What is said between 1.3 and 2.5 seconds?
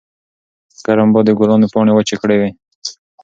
ګلانو پاڼې وچې کړې وې.